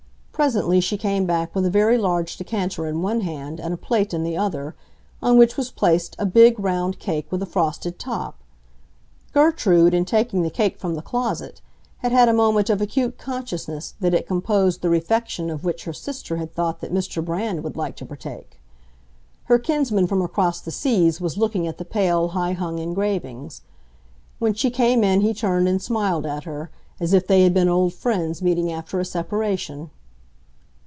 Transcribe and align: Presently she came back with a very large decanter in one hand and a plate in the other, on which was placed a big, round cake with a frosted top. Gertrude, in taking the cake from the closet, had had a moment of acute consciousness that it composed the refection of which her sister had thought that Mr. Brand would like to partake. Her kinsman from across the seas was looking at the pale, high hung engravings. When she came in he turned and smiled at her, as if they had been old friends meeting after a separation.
Presently 0.41 0.81
she 0.81 0.97
came 0.97 1.27
back 1.27 1.53
with 1.53 1.67
a 1.67 1.69
very 1.69 1.99
large 1.99 2.35
decanter 2.35 2.87
in 2.87 3.03
one 3.03 3.21
hand 3.21 3.59
and 3.59 3.75
a 3.75 3.77
plate 3.77 4.11
in 4.11 4.23
the 4.23 4.35
other, 4.35 4.75
on 5.21 5.37
which 5.37 5.55
was 5.55 5.69
placed 5.69 6.15
a 6.17 6.25
big, 6.25 6.59
round 6.59 6.97
cake 6.97 7.31
with 7.31 7.43
a 7.43 7.45
frosted 7.45 7.99
top. 7.99 8.39
Gertrude, 9.33 9.93
in 9.93 10.03
taking 10.03 10.41
the 10.41 10.49
cake 10.49 10.79
from 10.79 10.95
the 10.95 11.03
closet, 11.03 11.61
had 11.99 12.11
had 12.11 12.27
a 12.27 12.33
moment 12.33 12.71
of 12.71 12.81
acute 12.81 13.19
consciousness 13.19 13.93
that 13.99 14.15
it 14.15 14.25
composed 14.27 14.81
the 14.81 14.89
refection 14.89 15.51
of 15.51 15.63
which 15.63 15.83
her 15.83 15.93
sister 15.93 16.37
had 16.37 16.51
thought 16.55 16.81
that 16.81 16.91
Mr. 16.91 17.23
Brand 17.23 17.63
would 17.63 17.77
like 17.77 17.95
to 17.97 18.05
partake. 18.07 18.59
Her 19.43 19.59
kinsman 19.59 20.07
from 20.07 20.23
across 20.23 20.59
the 20.59 20.71
seas 20.71 21.21
was 21.21 21.37
looking 21.37 21.67
at 21.67 21.77
the 21.77 21.85
pale, 21.85 22.29
high 22.29 22.53
hung 22.53 22.79
engravings. 22.79 23.61
When 24.39 24.55
she 24.55 24.71
came 24.71 25.03
in 25.03 25.21
he 25.21 25.35
turned 25.35 25.67
and 25.67 25.79
smiled 25.79 26.25
at 26.25 26.45
her, 26.45 26.71
as 26.99 27.13
if 27.13 27.27
they 27.27 27.43
had 27.43 27.53
been 27.53 27.69
old 27.69 27.93
friends 27.93 28.41
meeting 28.41 28.71
after 28.71 28.99
a 28.99 29.05
separation. 29.05 29.91